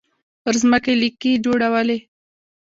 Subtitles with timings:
[0.43, 1.97] پر ځمکه يې ليکې جوړولې.